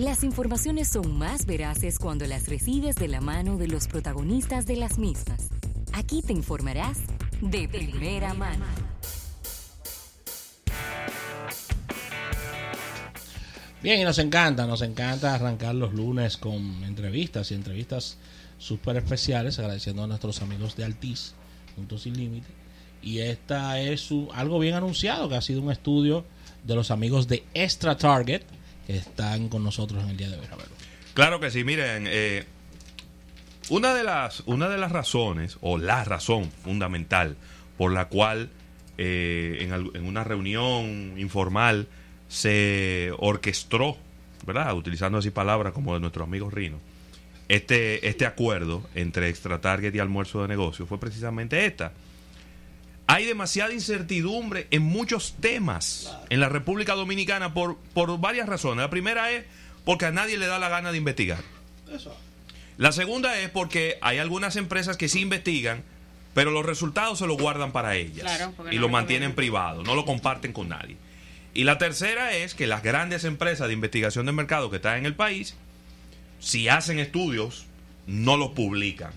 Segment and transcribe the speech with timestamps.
[0.00, 4.76] Las informaciones son más veraces cuando las recibes de la mano de los protagonistas de
[4.76, 5.50] las mismas.
[5.92, 7.00] Aquí te informarás
[7.42, 8.64] de primera mano.
[13.82, 18.16] Bien, y nos encanta, nos encanta arrancar los lunes con entrevistas y entrevistas
[18.56, 21.34] súper especiales, agradeciendo a nuestros amigos de Altiz,
[21.76, 22.48] Puntos Sin Límite.
[23.02, 26.24] Y esta es su, algo bien anunciado, que ha sido un estudio
[26.64, 28.44] de los amigos de Extra Target,
[28.96, 30.46] están con nosotros en el día de hoy,
[31.14, 32.44] Claro que sí, miren, eh,
[33.68, 37.36] una, de las, una de las razones, o la razón fundamental
[37.76, 38.50] por la cual
[39.02, 41.88] eh, en, una reunión informal,
[42.28, 43.96] se orquestó,
[44.46, 44.74] ¿verdad?
[44.76, 46.78] Utilizando así palabras como de nuestro amigo Rino.
[47.48, 51.92] Este, este acuerdo entre Extra Target y Almuerzo de Negocios fue precisamente esta.
[53.10, 58.84] Hay demasiada incertidumbre en muchos temas en la República Dominicana por, por varias razones.
[58.84, 59.44] La primera es
[59.84, 61.40] porque a nadie le da la gana de investigar.
[62.78, 65.82] La segunda es porque hay algunas empresas que sí investigan,
[66.34, 68.30] pero los resultados se los guardan para ellas
[68.70, 70.96] y lo mantienen privado, no lo comparten con nadie.
[71.52, 75.06] Y la tercera es que las grandes empresas de investigación de mercado que están en
[75.06, 75.56] el país,
[76.38, 77.66] si hacen estudios,
[78.10, 79.12] no los publican.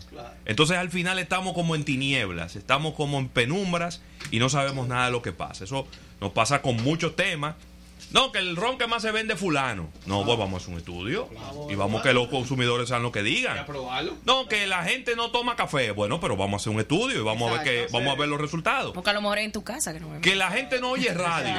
[0.45, 5.05] Entonces al final estamos como en tinieblas, estamos como en penumbras y no sabemos nada
[5.07, 5.63] de lo que pasa.
[5.63, 5.87] Eso
[6.21, 7.55] nos pasa con muchos temas
[8.13, 9.89] no, que el ron que más se vende fulano.
[10.05, 11.27] No, pues vamos a hacer un estudio
[11.69, 13.65] y vamos a que los consumidores sean lo que digan.
[14.23, 15.91] No, que la gente no toma café.
[15.91, 18.29] Bueno, pero vamos a hacer un estudio y vamos a ver que vamos a ver
[18.29, 18.93] los resultados.
[18.93, 21.55] Porque a lo mejor en tu casa que no Que la gente no oye radio.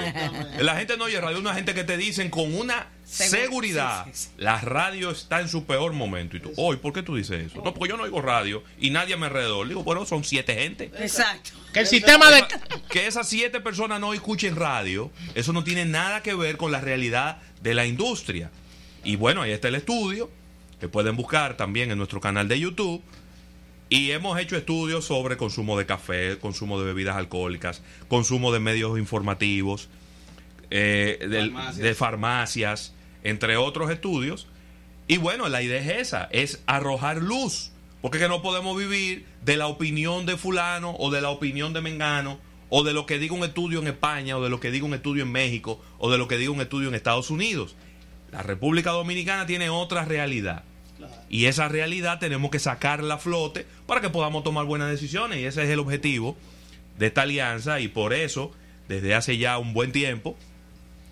[0.61, 4.07] la gente no oye radio, una gente que te dicen con una seguridad.
[4.37, 6.37] La radio está en su peor momento.
[6.37, 7.63] Y tú, hoy, ¿por qué tú dices eso?
[7.63, 9.69] No, porque yo no oigo radio y nadie a mi alrededor.
[9.69, 10.91] Digo, bueno, son siete gente.
[10.99, 11.51] Exacto.
[11.73, 12.45] Que el sistema de.
[12.89, 16.81] Que esas siete personas no escuchen radio, eso no tiene nada que ver con la
[16.81, 18.51] realidad de la industria.
[19.05, 20.31] Y bueno, ahí está el estudio,
[20.81, 23.03] que pueden buscar también en nuestro canal de YouTube.
[23.91, 28.99] Y hemos hecho estudios sobre consumo de café, consumo de bebidas alcohólicas, consumo de medios
[28.99, 29.89] informativos,
[30.71, 31.19] eh,
[31.77, 32.94] de farmacias,
[33.25, 34.47] entre otros estudios.
[35.09, 39.57] Y bueno, la idea es esa, es arrojar luz, porque que no podemos vivir de
[39.57, 42.39] la opinión de fulano o de la opinión de Mengano
[42.71, 44.95] o de lo que diga un estudio en España o de lo que diga un
[44.95, 47.77] estudio en México o de lo que diga un estudio en Estados Unidos.
[48.31, 50.65] La República Dominicana tiene otra realidad.
[51.29, 55.39] Y esa realidad tenemos que sacarla a flote para que podamos tomar buenas decisiones.
[55.39, 56.37] Y ese es el objetivo
[56.99, 57.81] de esta alianza.
[57.81, 58.53] Y por eso,
[58.89, 60.37] desde hace ya un buen tiempo,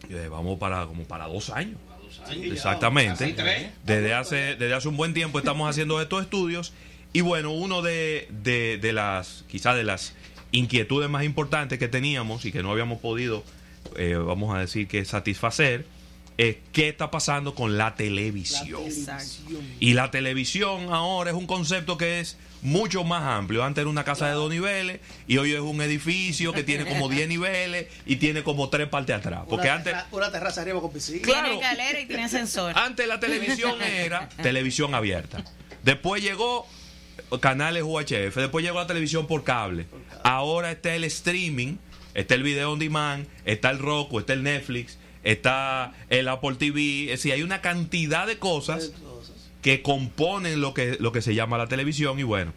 [0.09, 1.79] eh, vamos para como para dos años.
[2.31, 3.35] Exactamente.
[3.85, 6.73] Desde hace, desde hace un buen tiempo estamos haciendo estos estudios.
[7.13, 10.15] Y bueno, uno de, de, las, quizás de las
[10.51, 13.45] inquietudes más importantes que teníamos y que no habíamos podido,
[13.97, 15.85] eh, vamos a decir que satisfacer,
[16.39, 18.83] es qué está pasando con la televisión.
[19.81, 23.65] Y la televisión ahora es un concepto que es mucho más amplio.
[23.65, 27.09] Antes era una casa de dos niveles y hoy es un edificio que tiene como
[27.09, 29.43] 10 niveles y tiene como tres partes atrás.
[29.49, 29.95] Porque antes.
[30.11, 31.23] Una terraza arriba con piscina.
[31.23, 32.77] Claro, tiene y tiene ascensor.
[32.77, 35.45] Antes la televisión era televisión abierta.
[35.83, 36.67] Después llegó
[37.41, 38.37] canales UHF.
[38.37, 39.87] Después llegó la televisión por cable.
[40.23, 41.77] Ahora está el streaming,
[42.15, 47.05] está el video on demand, está el Roku, está el Netflix, está el Apple TV.
[47.05, 48.93] Es decir, hay una cantidad de cosas
[49.63, 52.53] que componen lo que, lo que se llama la televisión y bueno.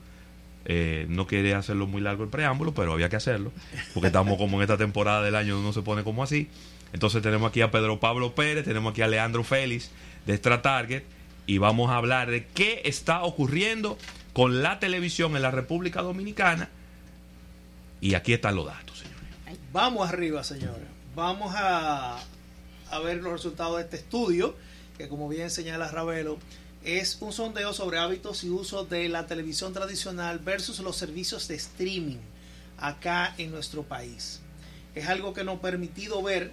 [0.67, 3.51] Eh, no quería hacerlo muy largo el preámbulo, pero había que hacerlo,
[3.93, 6.49] porque estamos como en esta temporada del año no se pone como así.
[6.91, 9.91] Entonces tenemos aquí a Pedro Pablo Pérez, tenemos aquí a Leandro Félix
[10.25, 11.03] de Extra Target
[11.45, 13.97] y vamos a hablar de qué está ocurriendo
[14.33, 16.69] con la televisión en la República Dominicana.
[18.01, 19.59] Y aquí están los datos, señores.
[19.71, 20.87] Vamos arriba, señores.
[21.15, 22.19] Vamos a,
[22.95, 24.55] a ver los resultados de este estudio,
[24.97, 26.37] que como bien señala Ravelo,
[26.83, 31.55] es un sondeo sobre hábitos y uso de la televisión tradicional versus los servicios de
[31.55, 32.19] streaming
[32.77, 34.39] acá en nuestro país.
[34.93, 36.51] Es algo que nos ha permitido ver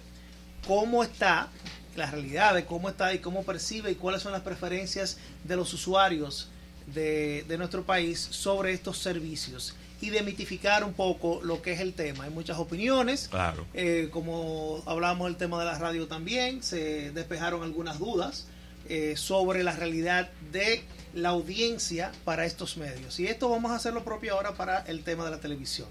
[0.67, 1.49] cómo está
[1.95, 5.73] la realidad de cómo está y cómo percibe y cuáles son las preferencias de los
[5.73, 6.49] usuarios
[6.87, 12.25] de, nuestro país sobre estos servicios y demitificar un poco lo que es el tema.
[12.25, 13.65] Hay muchas opiniones, claro.
[13.73, 18.45] Eh, como hablábamos del tema de la radio también, se despejaron algunas dudas
[18.89, 20.83] eh, sobre la realidad de
[21.13, 23.17] la audiencia para estos medios.
[23.21, 25.87] Y esto vamos a hacer lo propio ahora para el tema de la televisión.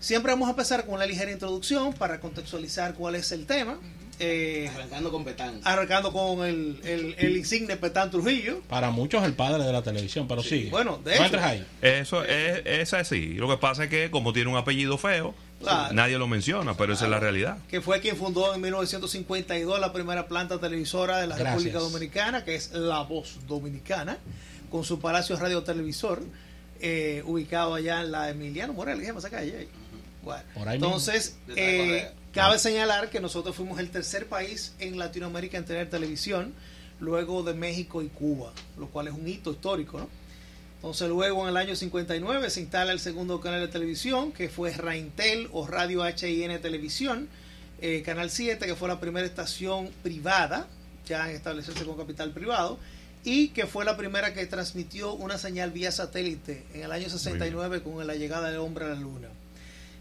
[0.00, 3.78] Siempre vamos a empezar con una ligera introducción para contextualizar cuál es el tema.
[4.20, 5.60] Eh, arrancando con Petán.
[5.64, 6.80] Arrancando con el,
[7.18, 8.60] el, insigne Petán Trujillo.
[8.68, 10.68] Para muchos el padre de la televisión, pero sí.
[10.70, 11.38] Bueno, de hecho.
[11.82, 13.34] Eso es, es así.
[13.34, 15.94] Lo que pasa es que como tiene un apellido feo, Claro.
[15.94, 17.56] Nadie lo menciona, pero esa es la realidad.
[17.68, 21.54] que fue quien fundó en 1952 la primera planta televisora de la Gracias.
[21.54, 24.18] República Dominicana, que es La Voz Dominicana,
[24.70, 26.22] con su palacio radiotelevisor,
[26.80, 29.68] eh, ubicado allá en la Emiliano Morales, ¿qué esa calle?
[30.24, 35.90] Bueno, entonces, eh, cabe señalar que nosotros fuimos el tercer país en Latinoamérica en tener
[35.90, 36.54] televisión,
[37.00, 40.08] luego de México y Cuba, lo cual es un hito histórico, ¿no?
[40.76, 44.70] Entonces luego en el año 59 se instala el segundo canal de televisión, que fue
[44.70, 47.28] Raintel o Radio HIN Televisión,
[47.80, 50.68] eh, Canal 7, que fue la primera estación privada,
[51.06, 52.78] ya en establecerse con capital privado,
[53.24, 57.82] y que fue la primera que transmitió una señal vía satélite en el año 69
[57.82, 59.28] con la llegada del hombre a la luna.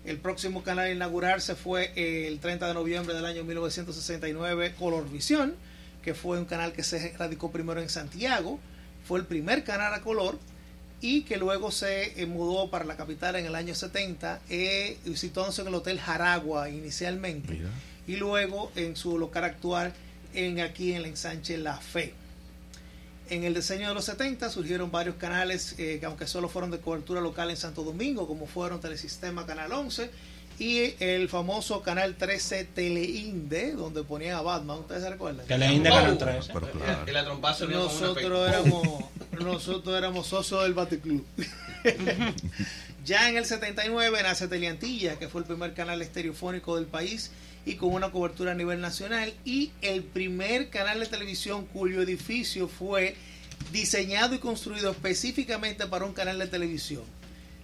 [0.05, 5.55] El próximo canal a inaugurarse fue el 30 de noviembre del año 1969, Colorvisión,
[6.01, 8.59] que fue un canal que se radicó primero en Santiago,
[9.07, 10.37] fue el primer canal a color
[10.99, 15.61] y que luego se eh, mudó para la capital en el año 70, eh, situándose
[15.61, 17.69] en el Hotel Jaragua inicialmente Mira.
[18.07, 19.93] y luego en su local actual
[20.33, 22.13] en aquí en el ensanche La Fe.
[23.29, 26.79] En el diseño de los 70 surgieron varios canales eh, que aunque solo fueron de
[26.79, 30.09] cobertura local en Santo Domingo, como fueron Telesistema Canal 11
[30.59, 35.45] y el famoso Canal 13 Teleinde, donde ponían a Batman, ¿ustedes se recuerdan?
[35.47, 35.93] Que le inde Oh.
[35.93, 36.53] Canal 13.
[36.53, 37.33] Pero claro.
[37.33, 39.03] Un Nosotros éramos,
[39.39, 41.25] nosotros éramos socios del Baticlub.
[43.05, 47.31] ya en el 79 nace Teleantilla, que fue el primer canal estereofónico del país
[47.65, 52.67] y con una cobertura a nivel nacional y el primer canal de televisión cuyo edificio
[52.67, 53.15] fue
[53.71, 57.03] diseñado y construido específicamente para un canal de televisión.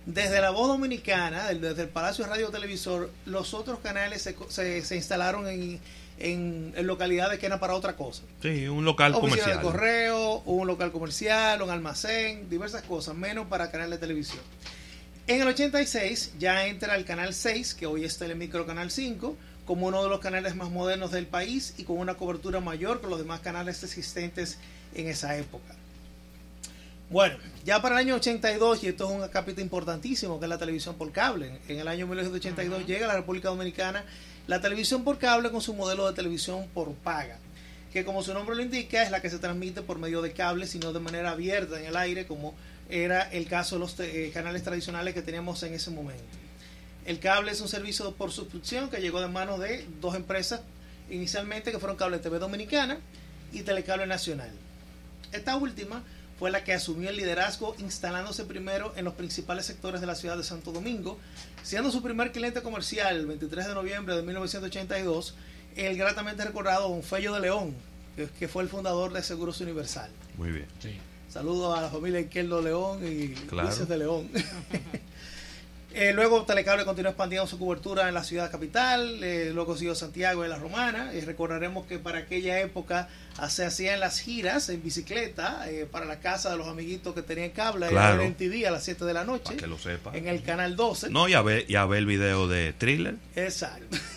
[0.05, 4.81] Desde la voz dominicana, desde el Palacio de Radio Televisor, los otros canales se, se-
[4.83, 5.79] se instalaron en,
[6.17, 9.57] en- en localidades que eran para otra cosa Sí, un local oficina comercial.
[9.57, 14.41] de correo, un local comercial, un almacén, diversas cosas, menos para canal de televisión.
[15.27, 19.37] En el 86 ya entra el canal 6, que hoy es Telemicro Canal 5,
[19.69, 23.05] como uno de los canales más modernos del país y con una cobertura mayor que
[23.05, 24.57] los demás canales existentes
[24.95, 25.75] en esa época.
[27.11, 30.57] Bueno, ya para el año 82, y esto es un capítulo importantísimo, que es la
[30.57, 31.59] televisión por cable.
[31.67, 34.03] En el año 1982 llega a la República Dominicana
[34.47, 37.37] la televisión por cable con su modelo de televisión por paga,
[37.93, 40.65] que como su nombre lo indica es la que se transmite por medio de cable,
[40.65, 42.55] sino de manera abierta en el aire, como
[42.89, 46.48] era el caso de los eh, canales tradicionales que teníamos en ese momento.
[47.09, 50.61] El cable es un servicio por suscripción que llegó de manos de dos empresas
[51.09, 52.99] inicialmente que fueron Cable TV Dominicana
[53.51, 54.51] y Telecable Nacional.
[55.31, 56.03] Esta última
[56.37, 60.37] fue la que asumió el liderazgo instalándose primero en los principales sectores de la ciudad
[60.37, 61.17] de Santo Domingo,
[61.63, 65.33] siendo su primer cliente comercial el 23 de noviembre de 1982
[65.77, 67.73] el gratamente recordado Don Fello de León,
[68.37, 70.11] que, fue el fundador de Seguros Universal.
[70.37, 70.67] Muy bien.
[70.79, 70.99] Sí.
[71.27, 73.75] Saludos a la familia Izquierdo León y Claro.
[73.75, 74.29] De León.
[75.91, 80.45] Eh, luego Telecable continuó expandiendo su cobertura en la ciudad capital, eh, luego siguió Santiago
[80.45, 81.11] y la Romana.
[81.15, 83.09] Y recordaremos que para aquella época
[83.49, 87.49] se hacían las giras en bicicleta eh, para la casa de los amiguitos que tenían
[87.49, 88.21] cable Claro.
[88.21, 90.15] en TV a las 7 de la noche, Para que lo sepa.
[90.15, 91.09] en el canal 12.
[91.09, 93.15] No, ya ve, ya ve el video de Thriller.
[93.35, 93.97] Exacto.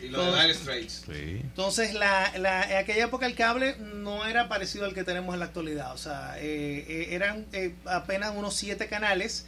[0.00, 1.02] Y lo de Dire Straits.
[1.06, 1.40] Sí.
[1.42, 5.40] Entonces, la, la- en aquella época el cable no era parecido al que tenemos en
[5.40, 5.92] la actualidad.
[5.92, 9.44] O sea, eh, eh, eran eh, apenas unos siete canales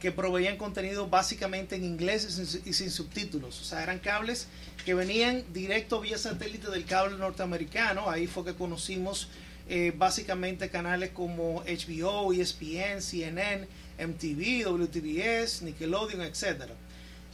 [0.00, 3.60] que proveían contenido básicamente en inglés y sin, subtítulos.
[3.60, 4.46] O sea, eran cables
[4.84, 8.08] que venían directo vía satélite del cable norteamericano.
[8.08, 9.28] Ahí fue que conocimos
[9.68, 13.66] eh, básicamente canales como HBO, ESPN, CNN,
[13.98, 16.74] MTV, WTBS, Nickelodeon, etcétera.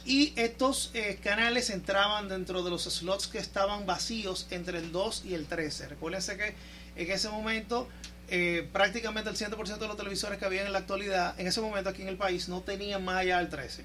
[0.05, 5.23] Y estos eh, canales entraban dentro de los slots que estaban vacíos entre el 2
[5.25, 5.89] y el 13.
[5.89, 6.55] Recuérdense que
[6.95, 7.87] en ese momento
[8.29, 11.89] eh, prácticamente el 100% de los televisores que había en la actualidad, en ese momento
[11.89, 13.83] aquí en el país, no tenían más allá del 13.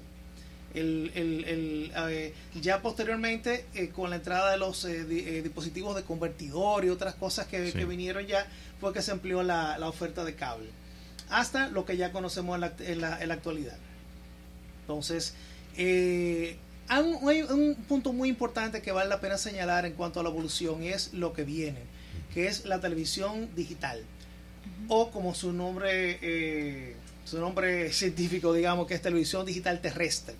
[0.73, 5.95] El, el- el, eh, ya posteriormente, eh, con la entrada de los eh, di- dispositivos
[5.97, 7.77] de convertidor y otras cosas que, Sí.
[7.77, 8.47] que vinieron ya,
[8.79, 10.69] fue que se amplió la, la oferta de cable.
[11.29, 13.77] Hasta lo que ya conocemos en la, en la- en la actualidad.
[14.83, 15.33] Entonces,
[15.77, 16.57] hay,
[17.01, 20.29] un, hay un punto muy importante que vale la pena señalar en cuanto a la
[20.29, 21.79] evolución y es lo que viene,
[22.33, 24.01] que es la televisión digital.
[24.87, 26.95] O como su nombre, eh,
[27.25, 30.35] su nombre científico, digamos, que es televisión digital terrestre.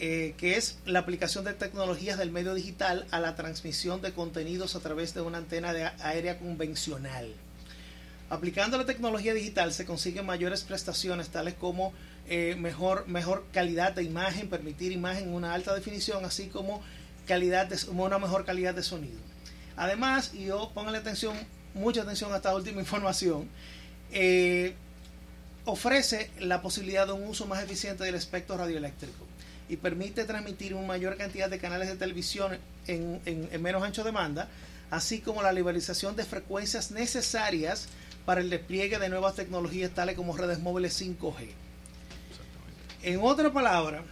[0.00, 4.76] eh, que es la aplicación de tecnologías del medio digital a la transmisión de contenidos
[4.76, 7.34] a través de una antena de aérea convencional.
[8.30, 11.92] Aplicando la tecnología digital se consiguen mayores prestaciones tales como
[12.28, 16.82] eh, mejor, mejor calidad de imagen, permitir imagen en una alta definición, así como
[17.26, 19.18] calidad de, una mejor calidad de sonido.
[19.76, 21.36] Además, y yo pónganle atención,
[21.74, 23.48] mucha atención a esta última información,
[24.12, 24.74] eh,
[25.64, 29.26] ofrece la posibilidad de un uso más eficiente del espectro radioeléctrico.
[29.70, 32.56] y permite transmitir una mayor cantidad de canales de televisión
[32.86, 34.48] en, en- en menos ancho de banda,
[34.90, 37.86] así como la liberalización de frecuencias necesarias
[38.24, 41.48] para el despliegue de nuevas tecnologías tales como redes móviles 5G.
[43.02, 44.02] En otra palabra,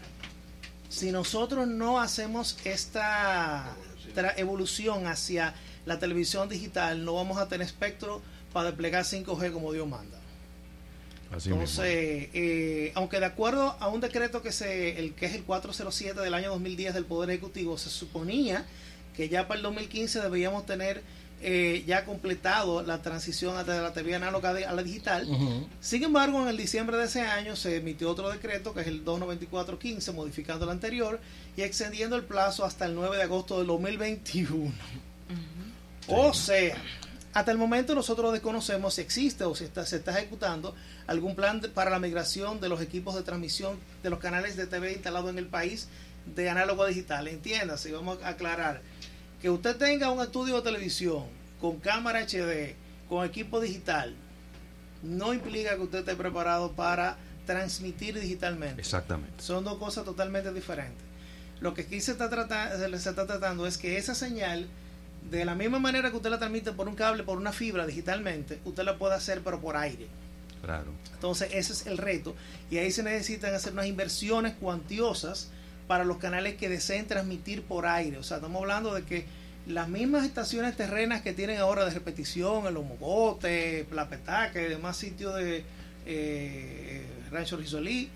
[0.90, 3.74] si nosotros no hacemos esta
[4.36, 5.54] evolución hacia
[5.86, 8.20] la televisión digital, no vamos a tener espectro
[8.52, 10.18] para desplegar 5G como Dios manda.
[11.30, 11.50] Así.
[11.50, 16.20] Entonces, eh, aunque de acuerdo a un decreto que se el que es el 407
[16.20, 18.64] del año 2010 del Poder Ejecutivo, se suponía
[19.16, 21.02] que ya para el 2015 debíamos tener
[21.42, 25.28] eh, ya completado la transición de la TV análoga a la digital.
[25.80, 29.04] Sin embargo, en el diciembre de ese año se emitió otro decreto, que es el
[29.04, 31.20] 29415, modificando el anterior
[31.56, 34.72] y extendiendo el plazo hasta el 9 de agosto del 2021.
[36.08, 36.76] O sea,
[37.32, 40.74] hasta el momento nosotros desconocemos si existe o si está, se está ejecutando
[41.06, 44.66] algún plan de- para la migración de los equipos de transmisión de los canales de
[44.66, 45.88] TV instalados en el país
[46.34, 47.28] de análogo a digital.
[47.28, 48.80] Entiéndase, vamos a aclarar
[49.40, 51.24] que usted tenga un estudio de televisión
[51.60, 52.74] con cámara HD,
[53.08, 54.14] con equipo digital,
[55.02, 58.80] no implica que usted esté preparado para transmitir digitalmente.
[58.80, 59.42] Exactamente.
[59.42, 61.04] Son dos cosas totalmente diferentes.
[61.60, 64.66] Lo que aquí se está, trata- se le- se está tratando es que esa señal,
[65.30, 68.60] de la misma manera que usted la transmite por un cable, por una fibra digitalmente,
[68.64, 70.06] usted la puede hacer pero por aire.
[70.62, 70.92] Claro.
[71.14, 72.34] Entonces ese es el reto
[72.70, 75.48] y ahí se necesitan hacer unas inversiones cuantiosas
[75.86, 78.18] para los canales que deseen transmitir por aire.
[78.18, 79.24] O sea, estamos hablando de que
[79.68, 84.96] las mismas estaciones terrenas que tienen ahora de repetición, el Homobote, La Petaca y demás
[84.96, 85.64] sitios de
[86.06, 88.08] eh, Rancho Risolí,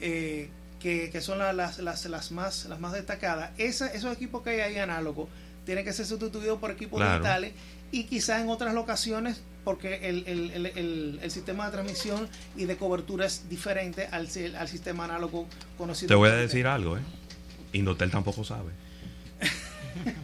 [0.00, 0.48] eh,
[0.80, 4.50] que, que son la- las, las, las más, las más destacadas, esa- esos equipos que
[4.50, 5.28] hay ahí análogos
[5.64, 7.14] tienen que ser sustituidos por equipos Claro.
[7.18, 7.52] digitales
[7.90, 12.64] y quizás en otras locaciones porque el, el, el, el- el sistema de transmisión y
[12.64, 15.46] de cobertura es diferente al, si- al sistema análogo
[15.78, 16.08] conocido.
[16.08, 17.00] Te voy a decir algo, ¿eh?
[17.72, 18.70] Indotel tampoco sabe.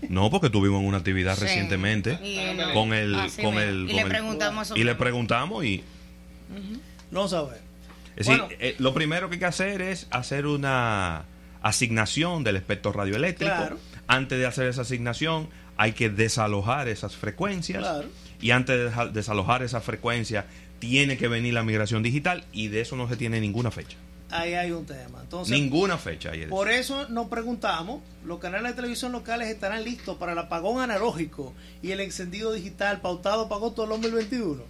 [0.08, 1.42] No, porque tuvimos una actividad Sí.
[1.42, 2.38] recientemente Y
[2.72, 5.84] con el, Así con el, Y con le preguntamos y le preguntamos y
[7.10, 7.56] No sabe.
[8.16, 8.54] es decir, Bueno.
[8.60, 11.24] eh, lo primero que hay que hacer es hacer una
[11.62, 13.54] asignación del espectro radioeléctrico.
[13.54, 13.78] Claro.
[14.08, 18.08] Antes de hacer esa asignación hay que desalojar esas frecuencias Claro.
[18.40, 20.46] y antes de desalojar esa frecuencia
[20.80, 23.96] tiene que venir la migración digital y de eso no se tiene ninguna fecha.
[24.30, 25.20] Ahí hay un tema.
[25.22, 30.16] Entonces, ninguna fecha hay por eso nos preguntamos, ¿los canales de televisión locales estarán listos
[30.18, 34.62] para el apagón analógico y el encendido digital pautado para agosto del 2021?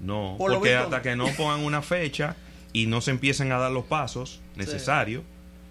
[0.00, 2.36] No, Por porque hasta que no pongan una fecha
[2.72, 5.22] y no se empiecen a dar los pasos necesarios,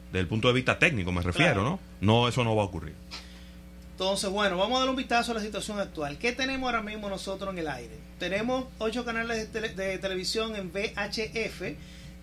[0.08, 1.70] desde el punto de vista técnico me refiero, Claro.
[1.70, 1.80] ¿no?
[2.02, 2.94] No, eso no va a ocurrir.
[3.92, 6.18] Entonces, bueno, vamos a dar un vistazo a la situación actual.
[6.20, 7.96] ¿Qué tenemos ahora mismo nosotros en el aire?
[8.20, 11.62] Tenemos ocho canales de, tele- de televisión en VHF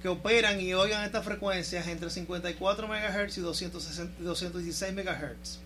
[0.00, 5.58] que operan y oigan estas frecuencias entre 54 MHz y 260 216 MHz.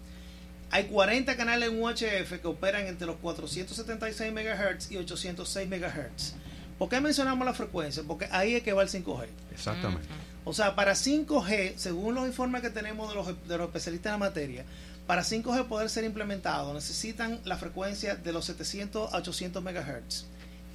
[0.71, 6.35] Hay 40 canales en UHF que operan entre los 476 MHz y 806 MHz.
[6.79, 8.03] ¿Por qué mencionamos la frecuencia?
[8.07, 9.27] Porque ahí es que va el 5G.
[9.53, 10.07] Exactamente.
[10.49, 14.21] O sea, para 5G, según los informes que tenemos de los, de los especialistas en
[14.21, 14.65] la materia,
[15.07, 20.25] para 5G poder ser implementado necesitan la frecuencia de los 700 a 800 MHz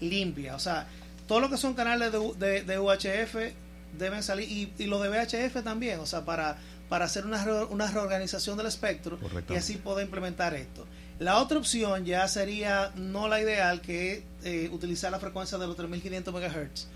[0.02, 0.56] limpia.
[0.56, 0.88] O sea,
[1.28, 3.36] todo lo que son canales de, de- de UHF
[3.98, 6.00] deben salir y, y los de VHF también.
[6.00, 6.58] O sea, para,
[6.90, 9.18] para hacer una, re- una reorganización del espectro
[9.54, 10.86] y así poder implementar esto.
[11.20, 15.68] La otra opción ya sería no la ideal, que es eh, utilizar la frecuencia de
[15.68, 16.88] los 3500 MHz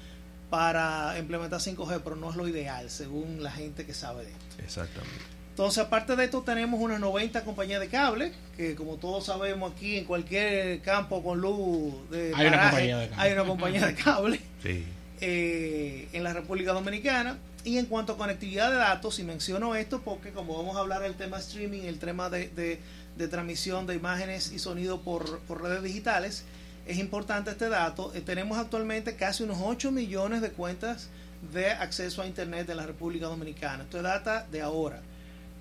[0.50, 4.56] para implementar 5G, pero no es lo ideal, según la gente que sabe de esto.
[4.64, 5.16] Exactamente.
[5.50, 9.98] Entonces, aparte de esto, tenemos unas 90 compañías de cable, que como todos sabemos aquí
[9.98, 13.24] en cualquier campo con luz de Hay una compañía de cable.
[13.24, 14.86] hay una compañía de cable Sí.
[15.22, 17.38] eh, en la República Dominicana.
[17.64, 21.02] Y en cuanto a conectividad de datos, y menciono esto porque como vamos a hablar
[21.02, 22.80] del tema streaming, el tema de, de-
[23.18, 26.44] de transmisión de imágenes y sonido por, por redes digitales,
[26.88, 28.14] es importante este dato.
[28.14, 31.10] Eh, tenemos actualmente casi unos 8 millones de cuentas
[31.54, 33.84] de acceso a Internet en la República Dominicana.
[33.84, 35.02] Esto es data de ahora.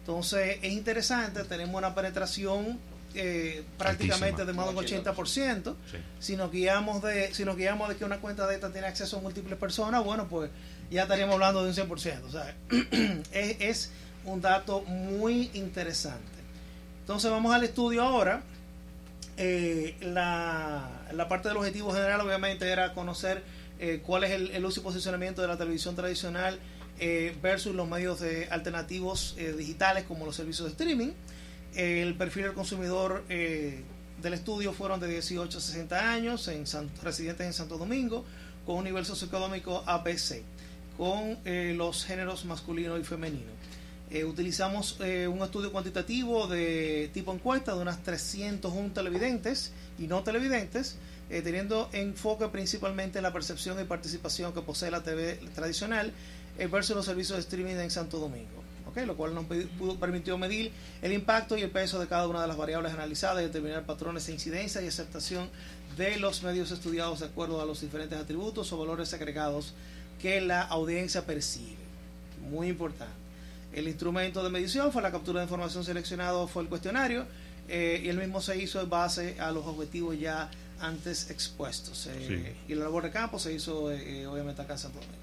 [0.00, 2.78] Entonces es interesante, tenemos una penetración
[3.14, 5.75] eh, prácticamente de más del 80%.
[5.90, 5.99] Sí.
[6.21, 9.18] Si nos guiamos de si nos guiamos de que una cuenta de esta tiene acceso
[9.18, 10.50] a múltiples personas, bueno, pues
[10.90, 12.23] ya estaríamos hablando de un 100%.
[12.23, 12.54] O sea,
[13.33, 13.90] es, es
[14.25, 16.37] un dato muy interesante.
[17.00, 18.42] Entonces vamos al estudio ahora.
[19.38, 23.43] Eh, la, la parte del objetivo general obviamente era conocer
[23.78, 26.59] eh, cuál es el, el uso y posicionamiento de la televisión tradicional
[26.99, 31.12] eh, versus los medios de alternativos digitales como los servicios de streaming.
[31.75, 36.64] El perfil del consumidor del estudio fueron de 18 a 60 años, en
[37.02, 38.25] residentes en Santo Domingo,
[38.64, 40.43] con un nivel socioeconómico ABC,
[40.97, 43.52] con los géneros masculino y femenino.
[44.09, 50.23] Eh, utilizamos eh, un estudio cuantitativo de tipo encuesta de unas 301 televidentes y no
[50.23, 50.97] televidentes,
[51.29, 56.13] eh, teniendo enfoque principalmente en la percepción y participación que posee la TV tradicional
[56.71, 58.63] versus los servicios de streaming en Santo Domingo.
[59.05, 59.45] Lo cual nos
[59.99, 60.73] permitió medir
[61.03, 64.27] el impacto y el peso de cada una de las variables analizadas y determinar patrones
[64.27, 65.51] de incidencia y aceptación
[65.99, 69.75] de los medios estudiados de acuerdo a los diferentes atributos o valores agregados
[70.19, 71.77] que la audiencia percibe.
[72.49, 73.25] Muy importante.
[73.76, 77.26] El instrumento de medición fue la captura de información seleccionado, fue el cuestionario,
[77.68, 82.06] eh, y el mismo se hizo en base a los objetivos ya antes expuestos.
[82.11, 85.18] eh, Y la labor de campo se hizo eh, eh, obviamente acá en Santo Domingo.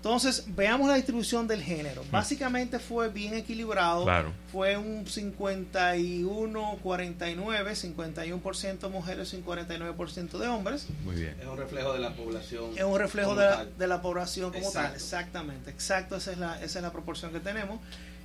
[0.00, 2.02] Entonces, veamos la distribución del género.
[2.10, 4.04] Básicamente fue bien equilibrado.
[4.04, 4.32] Claro.
[4.50, 10.86] Fue un 51-49, 51% mujeres y un 49% de hombres.
[11.04, 11.36] Muy bien.
[11.38, 12.78] Es un reflejo de la población.
[12.78, 16.54] Es un reflejo de la, de la población como tal, exactamente, exacto, esa es la,
[16.62, 17.78] esa es la proporción que tenemos.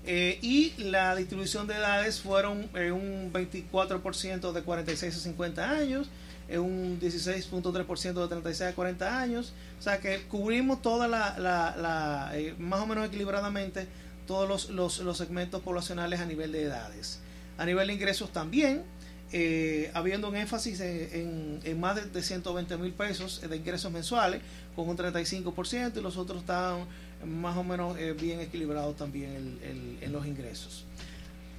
[0.07, 6.09] Eh, y la distribución de edades fueron eh, un 24% de 46 a 50 años,
[6.47, 11.75] eh, un 16.3% de 36 a 40 años, o sea que cubrimos toda la, la-
[11.75, 13.87] la, eh, más o menos equilibradamente
[14.27, 17.19] todos los, los, segmentos poblacionales a nivel de edades.
[17.57, 18.83] A nivel de ingresos también,
[19.31, 24.41] eh, habiendo un énfasis en, más de, de 120 mil pesos de ingresos mensuales,
[24.75, 26.85] con un 35%, y los otros están
[27.25, 30.85] más o menos eh, bien equilibrados también el- el- en los ingresos.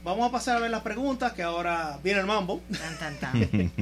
[0.04, 2.61] Vamos a pasar a ver las preguntas, que ahora viene el mambo.
[2.78, 3.73] Tan, tan, tan.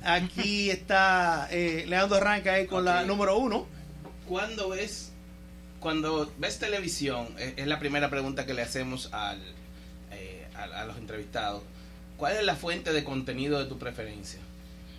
[0.04, 3.66] Aquí está eh, Leandro Arranca ahí con la número uno.
[4.28, 5.10] Cuando ves,
[5.80, 9.42] cuando ves televisión, es, es la primera pregunta que le hacemos al,
[10.12, 11.62] eh, a, a los entrevistados.
[12.16, 14.38] ¿Cuál es la fuente de contenido de tu preferencia?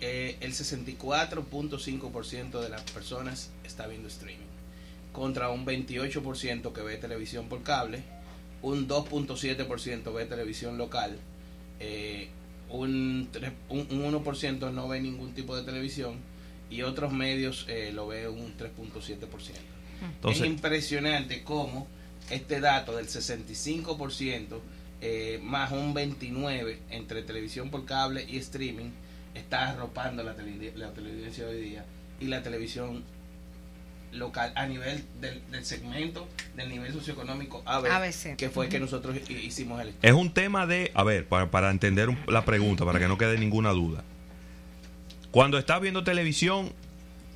[0.00, 4.46] Eh, el 64.5% de las personas está viendo streaming,
[5.18, 8.02] contra un 28% que ve televisión por cable,
[8.62, 11.16] un 2.7% ve televisión local,
[11.80, 12.28] eh,
[12.70, 16.16] un, tres- un, un 1% no ve ningún tipo de televisión
[16.70, 19.28] y otros medios eh, lo ve un 3.7%.
[20.02, 21.86] Entonces, es impresionante cómo
[22.30, 24.58] este dato del 65%
[25.00, 28.90] eh, más un 29% entre televisión por cable y streaming
[29.34, 31.84] está arropando la, tele- la televidencia hoy día
[32.20, 33.02] y la televisión
[34.12, 38.36] local a nivel del, del segmento del nivel socioeconómico AB, ABC.
[38.36, 41.70] que fue que nosotros hi- hicimos el es un tema de, a ver, para, para
[41.70, 44.02] entender la pregunta, para que no quede ninguna duda.
[45.30, 46.72] Cuando estás viendo televisión,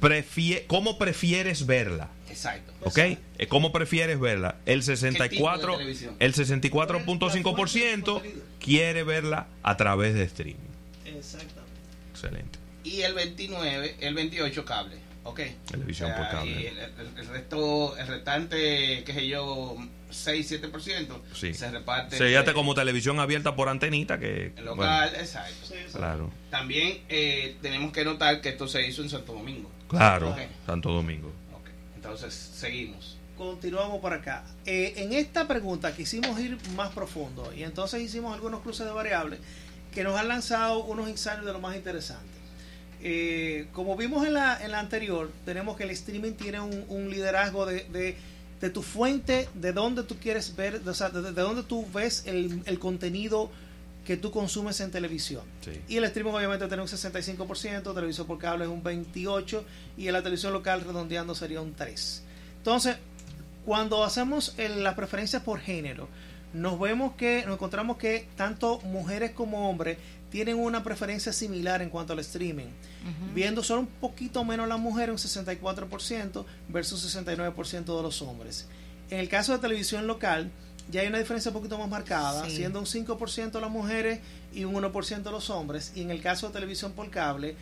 [0.00, 2.08] prefie- ¿cómo prefieres verla?
[2.30, 2.96] exacto ¿Ok?
[2.98, 4.56] Eh, ¿Cómo prefieres verla?
[4.64, 6.16] El ¿Qué 64, tipo de televisión?
[6.18, 8.22] el 64.5%
[8.58, 10.56] quiere verla a través de streaming.
[11.04, 11.60] Exactamente.
[12.12, 12.58] Excelente.
[12.84, 16.50] y el 29 el 28 cable ok Televisión por cable.
[16.50, 19.76] y el, el- el resto el restante qué sé yo
[20.10, 21.54] 6 7% Sí.
[21.54, 24.52] se reparte Sería entre como televisión abierta por antenita que...
[24.62, 24.76] local
[25.10, 25.98] bueno, exacto Sí, exacto.
[25.98, 30.34] claro, también eh, tenemos que notar que esto se hizo en Santo Domingo claro.
[30.66, 31.28] Santo Domingo.
[31.54, 34.44] Ok, entonces seguimos Continuamos por acá.
[34.66, 39.40] Eh, en esta pregunta quisimos ir más profundo y entonces hicimos algunos cruces de variables
[39.92, 42.28] que nos han lanzado unos insights de lo más interesante.
[43.04, 47.10] Eh, como vimos en la, en la anterior, tenemos que el streaming tiene un, un
[47.10, 48.16] liderazgo de, de-
[48.60, 52.22] de tu fuente, de dónde tú quieres ver, o sea, de, de dónde tú ves
[52.26, 53.50] el, el contenido
[54.06, 55.42] que tú consumes en televisión.
[55.64, 55.72] Sí.
[55.88, 59.62] Y el streaming obviamente tiene un 65%, televisión por cable es un 28%
[59.96, 62.20] y en la televisión local redondeando sería un 3%.
[62.58, 62.96] Entonces,
[63.66, 66.08] cuando hacemos el- las preferencias por género,
[66.54, 69.98] nos vemos que, nos encontramos que tanto mujeres como hombres
[70.32, 72.68] tienen una preferencia similar en cuanto al streaming.
[73.34, 78.66] Viendo solo un poquito menos las mujeres, un 64% versus 69% de los hombres.
[79.10, 80.50] En el caso de televisión local,
[80.90, 82.56] ya hay una diferencia un poquito más marcada, Sí.
[82.56, 84.20] siendo un 5% las mujeres
[84.54, 85.92] y un 1% los hombres.
[85.94, 87.54] Y en el caso de televisión por cable,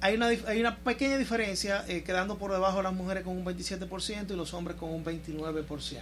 [0.00, 4.34] hay una, hay una pequeña diferencia, eh, quedando por debajo las mujeres con un 27%
[4.34, 6.00] y los hombres con un 29%.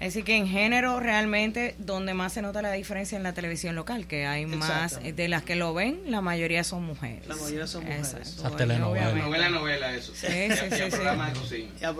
[0.00, 3.74] Es decir, que en género realmente donde más se nota la diferencia en la televisión
[3.74, 7.26] local, que hay más de las que lo ven, la mayoría son mujeres.
[7.26, 8.14] La mayoría son mujeres.
[8.14, 8.46] Exacto.
[8.90, 9.20] Obviamente.
[9.20, 10.90] novela novela eso Sí, sí, sí, sí.
[10.90, 11.70] programa de cocina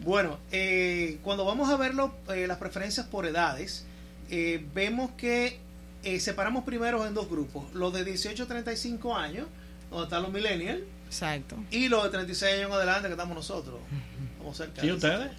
[0.00, 3.84] bueno, eh, cuando vamos a ver lo- eh, las preferencias por edades,
[4.30, 5.58] eh, vemos que
[6.04, 9.46] eh, separamos primero en dos grupos, los de 18 a 35 años,
[9.90, 11.56] donde están los millennials, Exacto.
[11.70, 13.78] y los de 36 años en adelante, que estamos nosotros.
[14.38, 15.30] Vamos cerca ¿Y de- ustedes?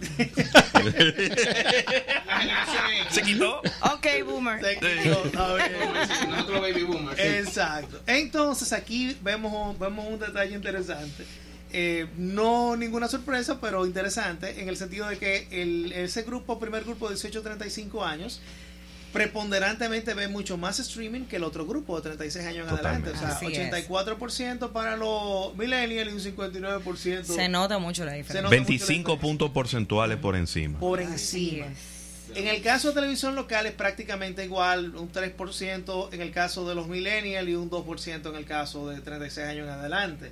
[3.10, 3.60] ¿Se quitó?
[3.82, 4.60] Ok, boomer.
[4.62, 5.72] Se quitó, a ver.
[6.28, 7.26] nosotros baby boomers sí.
[7.26, 8.00] Exacto.
[8.06, 11.24] Entonces aquí vemos, vemos un detalle interesante.
[11.70, 16.84] Eh, no ninguna sorpresa, pero interesante en el sentido de que el, ese grupo, primer
[16.84, 18.40] grupo de 18 a 35 años,
[19.12, 23.10] preponderantemente ve mucho más streaming que el otro grupo de 36 años en adelante.
[23.10, 23.72] O sea, Así es.
[23.72, 28.34] 84% para los millennials y un 59% Se nota mucho la diferencia.
[28.34, 29.20] Se nota mucho la 25 diferencia.
[29.20, 30.78] puntos porcentuales por encima.
[30.78, 31.66] por encima.
[32.34, 36.74] En el caso de televisión local es prácticamente igual, un 3% en el caso de
[36.74, 40.30] los millennials y un 2% en el caso de 36 años en adelante.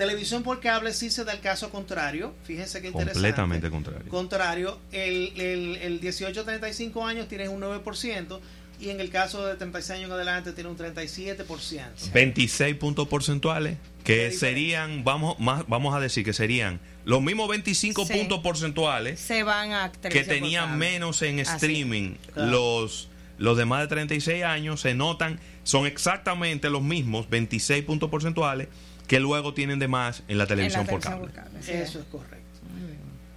[0.00, 3.12] Televisión por cable sí se da el caso contrario, fíjense qué interesante.
[3.20, 4.08] Completamente contrario.
[4.08, 8.40] Contrario, el, el, el 18 a 35 años tiene un 9%
[8.80, 12.12] y en el caso de 36 años en adelante tiene un 37%.
[12.14, 18.06] 26 puntos porcentuales que serían, vamos, más, vamos a decir que serían los mismos 25
[18.06, 18.12] Sí.
[18.14, 22.50] puntos porcentuales Se van a que tenían menos en streaming Claro.
[22.50, 28.10] los los de más de 36 años se notan son exactamente los mismos 26 puntos
[28.10, 28.68] porcentuales
[29.10, 31.58] que luego tienen de más en la En la televisión por televisión cable.
[31.82, 32.46] Eso es correcto.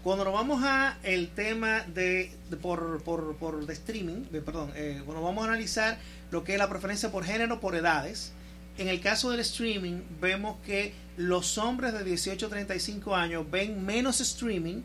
[0.04, 4.72] Cuando nos vamos a el tema de, de por, por, por de streaming, de, perdón,
[4.76, 5.98] eh, cuando vamos a analizar
[6.30, 8.34] lo que es la preferencia por género, por edades,
[8.78, 13.84] en el caso del streaming vemos que los hombres de 18 a 35 años ven
[13.84, 14.82] menos streaming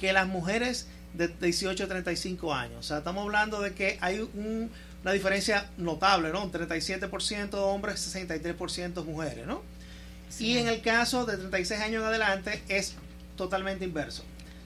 [0.00, 2.78] que las mujeres de 18 a 35 años.
[2.80, 4.70] O sea, estamos hablando de que hay un-
[5.02, 6.42] una diferencia notable, ¿no?
[6.44, 9.62] Un 37% hombres, 63% mujeres, ¿no?
[10.40, 12.94] Y en el caso de 36 años en adelante es
[13.36, 14.24] totalmente inverso.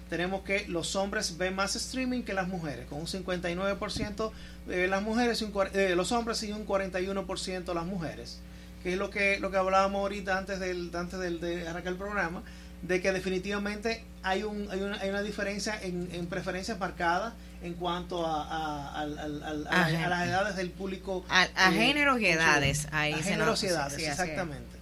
[0.08, 4.30] Tenemos que los hombres ven más streaming que las mujeres, con un 59%
[4.68, 8.38] eh, las mujeres y un, eh, los hombres y un 41% las mujeres,
[8.82, 11.98] que es lo que lo que hablábamos ahorita antes del antes del, de arrancar el
[11.98, 12.42] programa,
[12.82, 17.74] de que definitivamente hay un hay una, hay una diferencia en, en preferencias marcadas en
[17.74, 21.24] cuanto a, a, a a las edades del público.
[21.28, 24.75] A- eh, géneros y edades, ahí a géneros y edades, sí, exactamente.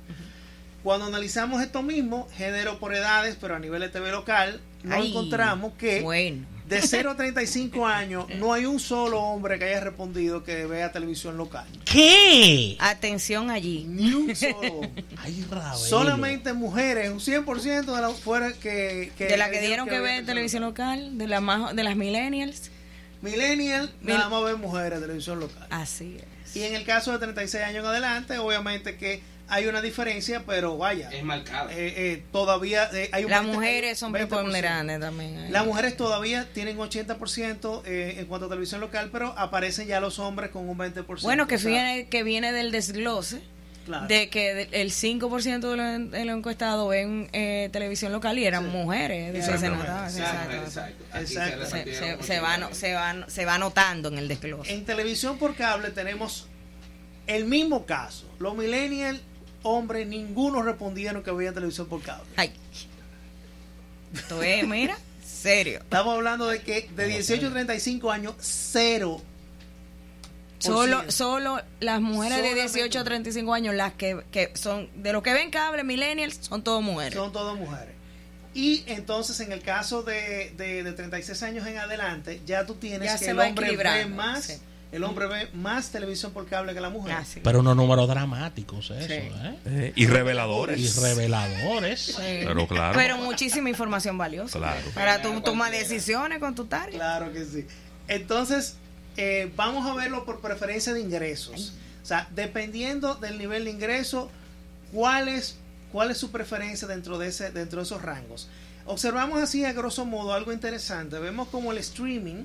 [0.85, 5.09] Cuando analizamos esto mismo, género por edades, pero a nivel de TV local, nos Ay,
[5.11, 6.47] encontramos que Bueno.
[6.69, 10.93] de 0 a 35 años no hay un solo hombre que haya respondido que vea
[10.93, 11.67] televisión local.
[11.91, 12.77] ¿Qué?
[12.81, 13.85] Atención allí.
[13.89, 15.05] Ni un solo hombre.
[15.17, 15.43] Ay.
[15.75, 20.19] Solamente mujeres, un 100% de las fuera que, que De las que dieron que vean
[20.19, 22.71] ver televisión local, de, la más, de las millennials.
[23.23, 25.67] Millennial, Mil- nada más ven mujeres de televisión local.
[25.71, 26.55] Así es.
[26.57, 30.79] Y en el caso de 36 años en adelante, obviamente que hay una diferencia, pero
[30.79, 31.71] vaya, Es marcada.
[31.73, 34.17] eh, eh, todavía eh, hay un Las 20, mujeres son 20%.
[34.29, 35.39] preponderables también.
[35.39, 35.51] ahí.
[35.51, 40.19] Las mujeres todavía tienen 80% eh, en cuanto a televisión local, pero aparecen ya los
[40.19, 41.23] hombres con un 20%.
[41.23, 43.43] Bueno, que O sea, viene, que viene del desglose
[43.85, 44.07] claro.
[44.07, 48.65] de que el 5% de los, de los encuestados ven eh, televisión local y eran
[48.65, 48.71] Sí.
[48.71, 49.35] mujeres.
[49.35, 50.57] Dice senador, Exacto, exacto.
[50.65, 51.05] exacto.
[51.13, 51.65] Aquí Exacto.
[51.65, 52.75] se Se, repartieron se- se va, no- 80.
[52.81, 54.73] se, va, se va notando en el desglose.
[54.73, 56.49] En televisión por cable tenemos
[57.27, 58.31] el mismo caso.
[58.39, 59.21] Los millennials,
[59.65, 62.25] hombres, ninguno respondieron que veían televisión por cable.
[62.37, 62.53] Ay.
[64.15, 65.81] Esto es, mira, serio.
[65.81, 69.21] Estamos hablando de que de 18 a 35 años, cero.
[70.59, 75.13] Solo, solo las mujeres de Solamente 18 a 35 años, las que, que son, de
[75.13, 77.15] los que ven cable, millennials, son todas mujeres.
[77.15, 77.95] Son todas mujeres.
[78.55, 83.09] Y entonces en el caso de, de, de 36 años en adelante, ya tú tienes
[83.09, 84.55] Ya que se el va hombre ve más, sí.
[84.95, 87.17] El hombre ve más televisión por cable que la mujer.
[87.19, 87.41] Ah, sí.
[87.43, 89.13] Pero unos números dramáticos, eso, Sí.
[89.13, 89.59] ¿eh?
[89.67, 90.79] Eh, y reveladores.
[90.79, 92.01] Y reveladores.
[92.01, 92.15] Sí.
[92.45, 92.95] Pero claro.
[92.97, 94.59] Pero muchísima información valiosa.
[94.59, 94.81] Claro.
[94.95, 96.95] Para tú tomar decisiones con tu tarea.
[96.95, 97.67] Claro que sí.
[98.07, 98.77] Entonces,
[99.17, 101.73] eh, vamos a verlo por preferencia de ingresos.
[102.03, 104.31] O sea, dependiendo del nivel de ingreso,
[104.93, 105.57] ¿cuál es,
[105.91, 108.49] cuál es su preferencia dentro de, ese, dentro de esos rangos?
[108.87, 111.19] Observamos así, a grosso modo, algo interesante.
[111.19, 112.45] Vemos como el streaming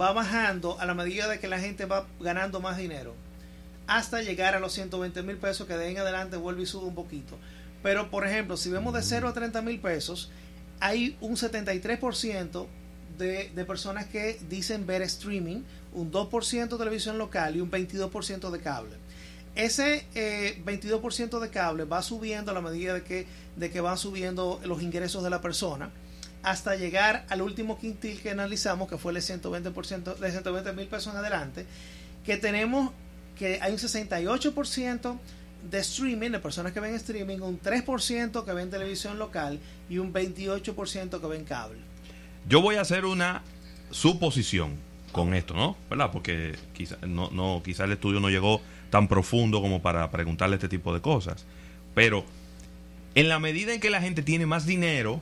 [0.00, 3.14] va bajando a la medida de que la gente va ganando más dinero.
[3.86, 6.86] Hasta llegar a los 120 mil pesos, que de ahí en adelante vuelve y sube
[6.86, 7.38] un poquito.
[7.82, 10.30] Pero, por ejemplo, si vemos de 0 a 30 mil pesos,
[10.80, 12.66] hay un 73%
[13.16, 15.62] de, de personas que dicen ver streaming,
[15.94, 18.96] un 2% televisión local y un 22% de cable.
[19.54, 23.96] Ese eh, 22% de cable va subiendo a la medida de que, de que van
[23.96, 25.90] subiendo los ingresos de la persona
[26.46, 30.86] hasta llegar al último quintil que analizamos, que fue el de 120%, de 120 mil
[30.86, 31.66] pesos en adelante,
[32.24, 32.92] que tenemos
[33.36, 35.18] que hay un 68%
[35.68, 39.58] de streaming, de personas que ven streaming, un 3% que ven televisión local
[39.90, 41.78] y un 28% que ven cable.
[42.48, 43.42] Yo voy a hacer una
[43.90, 44.76] suposición
[45.10, 45.76] con esto, ¿no?
[45.90, 46.12] ¿Verdad?
[46.12, 50.68] Porque quizá, no, no, quizá el estudio no llegó tan profundo como para preguntarle este
[50.68, 51.44] tipo de cosas.
[51.92, 52.24] Pero
[53.16, 55.20] en la medida en que la gente tiene más dinero,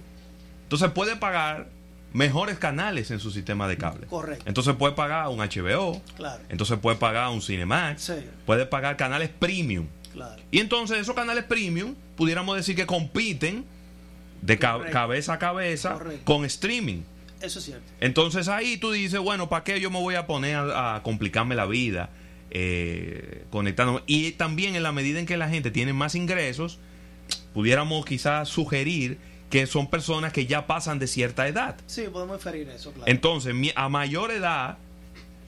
[0.74, 1.68] entonces puede pagar
[2.12, 4.06] mejores canales en su sistema de cable.
[4.06, 4.44] Correcto.
[4.46, 6.42] Entonces puede pagar un HBO, Claro.
[6.48, 8.12] entonces puede pagar un Cinemax, Sí.
[8.46, 9.86] puede pagar canales premium.
[10.12, 10.40] Claro.
[10.52, 13.64] Y entonces esos canales premium, pudiéramos decir que compiten
[14.42, 16.24] de ca- cabeza a cabeza Correcto.
[16.24, 17.02] con streaming.
[17.40, 17.84] Eso es cierto.
[18.00, 21.54] Entonces ahí tú dices, bueno, ¿para qué yo me voy a poner a, a complicarme
[21.56, 22.10] la vida
[22.50, 24.02] eh, conectándome?
[24.06, 26.78] Y también en la medida en que la gente tiene más ingresos,
[27.52, 29.18] pudiéramos quizás sugerir
[29.54, 31.76] que son personas que ya pasan de cierta edad.
[31.86, 33.08] Sí, podemos inferir eso, claro.
[33.08, 34.78] Entonces, a mayor edad,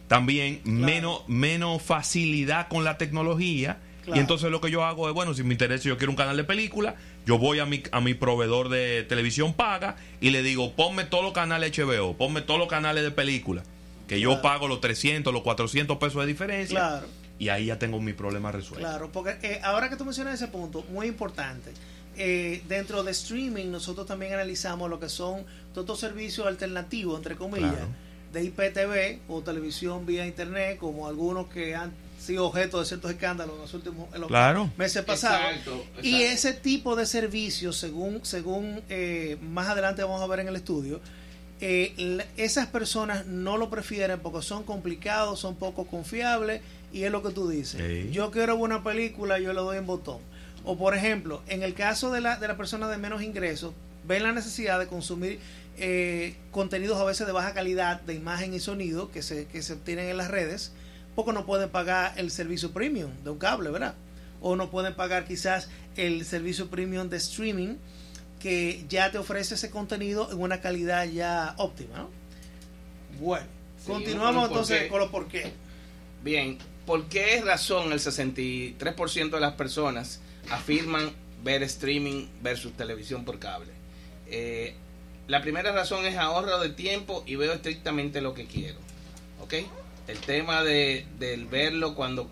[0.06, 3.78] también menos, menos facilidad con la tecnología.
[4.04, 4.16] Claro.
[4.16, 6.36] Y entonces lo que yo hago es, bueno, si me interesa, yo quiero un canal
[6.36, 6.94] de película,
[7.26, 11.24] yo voy a mi, a mi proveedor de televisión paga y le digo, ponme todos
[11.24, 13.64] los canales HBO, ponme todos los canales de película,
[14.06, 16.78] que yo pago los 300, los 400 pesos de diferencia.
[16.78, 17.08] Claro.
[17.40, 18.86] Y ahí ya tengo mi problema resuelto.
[18.86, 21.72] Claro, porque eh, ahora que tú mencionas ese punto, muy importante.
[22.16, 27.36] Eh, dentro de streaming, nosotros también analizamos lo que son todos estos servicios alternativos, entre
[27.36, 27.88] comillas, Claro.
[28.32, 33.54] de IPTV o televisión vía internet, como algunos que han sido objeto de ciertos escándalos
[33.56, 34.70] en los últimos en los Claro.
[34.76, 35.50] meses pasados.
[35.50, 40.48] Exacto, Y ese tipo de servicios, según, según eh, más adelante vamos a ver en
[40.48, 41.00] el estudio,
[41.60, 46.60] eh, esas personas no lo prefieren porque son complicados, son poco confiables
[46.92, 47.80] y es lo que tú dices.
[47.80, 48.10] Sí.
[48.12, 50.18] Yo quiero una película, yo le doy en botón.
[50.66, 53.72] O por ejemplo, en el caso de la, de la persona de menos ingresos,
[54.04, 55.38] ven la necesidad de consumir
[55.78, 59.74] eh, contenidos a veces de baja calidad de imagen y sonido que se, que se
[59.74, 60.72] obtienen en las redes,
[61.14, 63.94] porque no pueden pagar el servicio premium de un cable, ¿verdad?
[64.40, 67.76] O no pueden pagar quizás el servicio premium de streaming
[68.40, 72.10] que ya te ofrece ese contenido en una calidad ya óptima, ¿no?
[73.20, 73.46] Bueno,
[73.86, 75.52] continuamos entonces con los por qué.
[76.24, 80.20] Bien, ¿por qué razón el 63% de las personas
[80.50, 81.10] afirman
[81.42, 83.72] ver streaming versus televisión por cable?
[84.28, 84.74] Eh,
[85.28, 88.78] la primera razón es ahorro de tiempo y veo estrictamente lo que quiero.
[89.40, 89.54] ¿Ok?
[90.08, 92.30] El tema de, del verlo cuando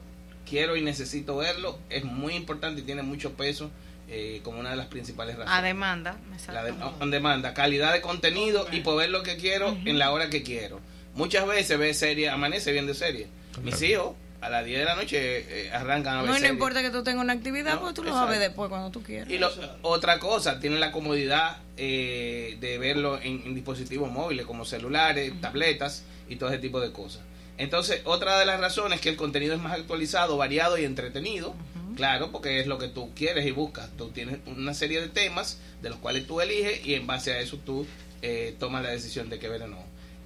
[0.49, 3.71] quiero y necesito verlo es muy importante y tiene mucho peso
[4.09, 5.59] eh, como una de las principales razones.
[5.59, 6.17] A demanda.
[6.53, 10.31] La de, on demanda, calidad de contenido y poder lo que quiero en la hora
[10.31, 10.81] que quiero.
[11.15, 13.29] Muchas veces ve serie, amanece viendo serie.
[13.63, 16.83] Mis hijos a las 10 de la noche eh, arrancan a ver No, no importa
[16.83, 18.39] que tú tengas una actividad, No, porque tú lo exacto.
[18.39, 19.31] después cuando tú quieras.
[19.31, 19.51] Y lo-
[19.83, 26.05] otra cosa, tienen la comodidad eh, de verlo en, en dispositivos móviles como celulares, tabletas
[26.29, 27.23] y todo ese tipo de cosas.
[27.57, 31.55] Entonces, otra de las razones es que el contenido es más actualizado, variado y entretenido.
[31.97, 33.89] Claro, porque es lo que tú quieres y buscas.
[33.97, 37.39] Tú tienes una serie de temas de los cuales tú eliges y en base a
[37.39, 37.87] eso tú
[38.23, 39.79] eh, tomas la decisión de qué ver o no.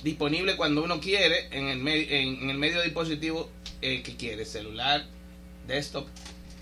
[0.03, 3.51] Disponible cuando uno quiere en el, en, en el medio dispositivo
[3.83, 5.03] eh, que quiere, celular,
[5.67, 6.07] desktop,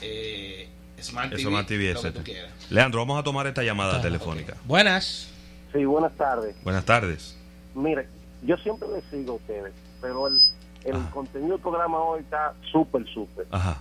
[0.02, 0.68] eh,
[1.00, 2.52] smart TV, Eso más TV, lo que tú quieras.
[2.70, 4.56] Leandro, vamos a tomar esta llamada telefónica.
[4.64, 5.28] Buenas.
[5.72, 6.56] Sí, buenas tardes.
[6.62, 7.36] Buenas tardes.
[7.74, 8.08] Mire,
[8.42, 10.38] yo siempre les sigo a ustedes, pero el,
[10.84, 13.46] el contenido del programa hoy está súper, súper.
[13.50, 13.80] Ajá,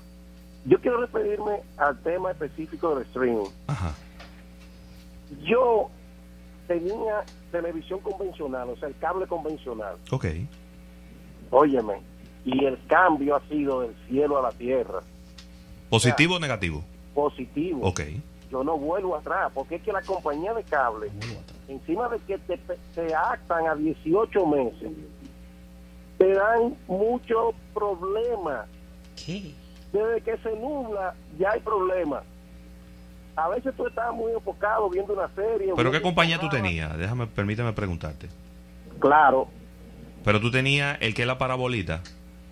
[0.65, 3.50] Yo quiero referirme al tema específico del streaming.
[3.67, 3.93] ajá.
[5.43, 5.89] Yo
[6.67, 9.95] tenía televisión convencional, o sea, el cable convencional.
[10.12, 10.26] Ok.
[11.52, 12.02] Óyeme,
[12.46, 15.02] y el cambio ha sido del cielo a la tierra,
[15.90, 16.84] ¿Positivo o negativo?
[17.14, 17.80] positivo.
[17.88, 18.02] Ok.
[18.52, 21.10] Yo no vuelvo atrás, porque es que la compañía de cable,
[21.68, 22.58] encima de que te,
[22.94, 24.92] te actan a 18 meses,
[26.18, 28.68] te dan muchos problemas.
[29.26, 29.52] ¿Qué?
[29.92, 32.24] Desde que se nubla, ya hay problemas.
[33.36, 35.74] A veces tú estás muy enfocado viendo una serie.
[35.76, 36.98] ¿Pero qué compañía tú tenías?
[36.98, 38.28] Déjame, permíteme preguntarte.
[39.00, 39.48] Claro.
[40.24, 42.02] Pero tú tenías el que es la parabolita.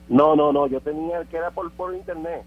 [0.10, 0.68] No, no, no.
[0.68, 2.44] Yo tenía el que era por, por internet.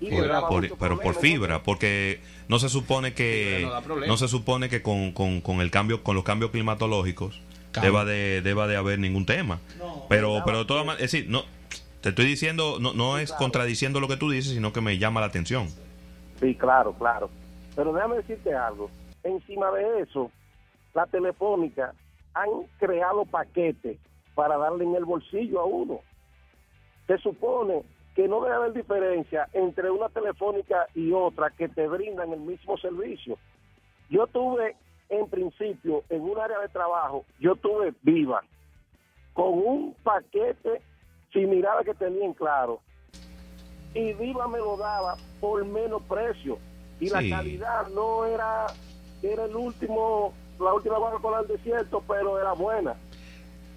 [0.00, 3.68] Y Por- pero por fibra, porque no se supone que
[4.06, 7.40] no se supone que con, con- con el cambio con los cambios climatológicos
[7.72, 7.90] Cambio.
[7.90, 9.58] deba de deba de haber ningún tema.
[9.76, 11.42] No, Pero pero de todas maneras, es decir, no
[12.00, 13.42] te estoy diciendo no no es claro.
[13.42, 15.66] contradiciendo lo que tú dices, sino que me llama la atención.
[16.40, 17.28] Sí, claro, claro.
[17.74, 18.88] Pero déjame decirte algo.
[19.24, 20.30] Encima de eso,
[20.94, 21.92] la telefónica
[22.34, 23.98] han creado paquetes
[24.36, 26.00] para darle en el bolsillo a uno.
[27.08, 27.82] Se supone
[28.14, 32.78] que no debe haber diferencia entre una telefónica y otra que te brindan el mismo
[32.78, 33.36] servicio.
[34.08, 34.76] Yo tuve,
[35.08, 38.44] en principio, en un área de trabajo, yo tuve viva
[39.32, 40.82] con un paquete
[41.32, 42.80] similar al que tenía en claro
[43.94, 46.58] y Viva me lo daba por menos precio
[47.00, 48.66] y la calidad no era
[49.22, 52.96] era el último la última Coca-Cola del desierto pero era buena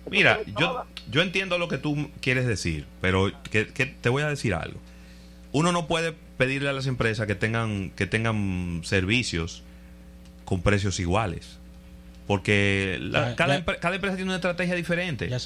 [0.09, 4.27] Mira, yo, yo entiendo lo que tú quieres decir, pero que, que te voy a
[4.27, 4.79] decir algo.
[5.51, 9.63] Uno no puede pedirle a las empresas que tengan que tengan servicios
[10.45, 11.59] con precios iguales,
[12.27, 13.65] porque la- Ya, cada, ya.
[13.65, 15.27] empre- cada empresa tiene una estrategia diferente.
[15.29, 15.39] Ya.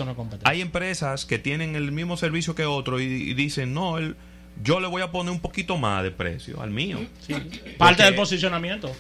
[0.50, 4.16] Hay empresas que tienen el mismo servicio que otro y, y dicen, no, el-
[4.64, 7.00] yo le voy a poner un poquito más de precio al mío.
[7.28, 7.34] Sí.
[7.78, 8.92] Parte del posicionamiento.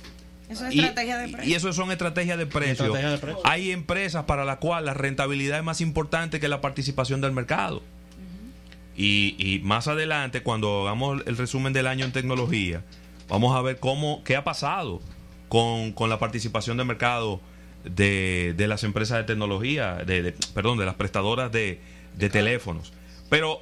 [0.49, 1.57] Eso es Y- estrategia de y, precio.
[1.57, 2.71] eso son estrategias de precio.
[2.85, 3.41] Estrategia de precio.
[3.45, 7.81] Hay empresas para las cuales la rentabilidad es más importante que la participación del mercado.
[8.97, 12.81] y, y más adelante, cuando hagamos el resumen del año en tecnología,
[13.27, 15.01] vamos a ver cómo qué ha pasado
[15.49, 17.41] con, con la participación de mercado
[17.83, 21.79] de, de las empresas de tecnología, de, de- perdón, de las prestadoras de,
[22.17, 22.93] de teléfonos.
[23.29, 23.59] Pero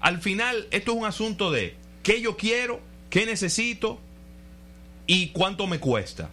[0.00, 3.98] al final, esto es un asunto de qué yo quiero, qué necesito
[5.08, 6.30] y cuánto me cuesta.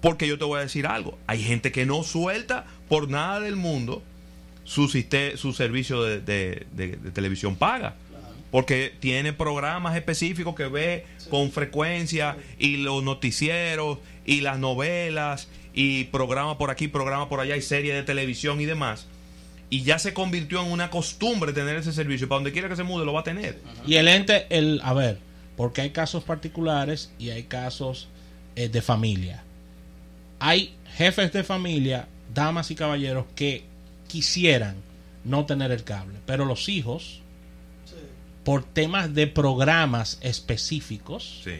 [0.00, 3.56] Porque yo te voy a decir algo, hay gente que no suelta por nada del
[3.56, 4.02] mundo
[4.64, 6.66] su, su servicio de,
[7.12, 7.96] televisión paga.
[8.50, 16.04] Porque tiene programas específicos que ve con frecuencia y los noticieros y las novelas y
[16.04, 19.06] programa por aquí, programa por allá y series de televisión y demás.
[19.68, 22.26] Y ya se convirtió en una costumbre tener ese servicio.
[22.26, 23.58] Para donde quiera que se mude lo va a tener.
[23.86, 25.18] Y el ente, el, a ver,
[25.58, 28.08] porque hay casos particulares y hay casos
[28.56, 29.42] eh, de familia.
[30.38, 33.64] Hay jefes de familia, damas y caballeros, que
[34.06, 34.76] quisieran
[35.24, 37.20] no tener el cable, pero los hijos,
[38.44, 41.56] por temas de programas específicos, Sí.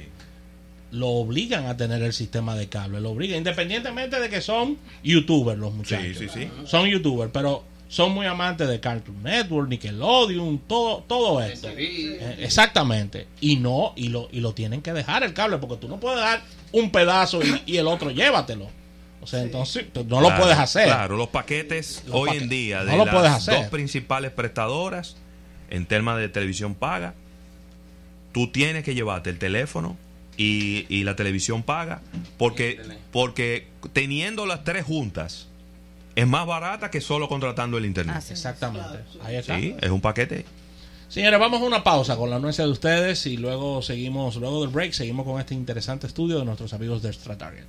[0.93, 5.59] lo obligan a tener el sistema de cable, lo obligan, independientemente de que son youtubers
[5.59, 6.17] los muchachos.
[6.19, 6.51] Sí, sí, sí.
[6.67, 11.69] Son youtubers, pero son muy amantes de Cartoon Network, Nickelodeon, todo, todo esto.
[11.77, 13.27] Eh, Exactamente.
[13.41, 16.21] Y no, y lo, y lo tienen que dejar el cable, porque tú no puedes
[16.21, 18.69] dar un pedazo y, y el otro llévatelo.
[19.21, 20.85] O sea, entonces tú no lo puedes hacer.
[20.87, 22.43] Claro, los paquetes Los hoy paquetes.
[22.45, 23.55] en día de No lo las puedes hacer.
[23.55, 25.17] dos principales prestadoras
[25.71, 27.15] en temas de televisión paga,
[28.33, 29.97] tú tienes que llevarte el teléfono
[30.37, 32.01] y, y la televisión paga
[32.39, 32.81] porque,
[33.13, 35.49] porque teniendo las tres juntas
[36.19, 38.17] es más barata que solo contratando el internet.
[38.17, 38.41] Así es.
[38.41, 39.05] Exactamente.
[39.23, 39.57] Ahí está.
[39.57, 40.45] Sí, es un paquete.
[41.09, 44.71] Señores, vamos a una pausa con la anuencia de ustedes y luego seguimos, luego del
[44.71, 47.67] break, seguimos con este interesante estudio de nuestros amigos de Extra Target.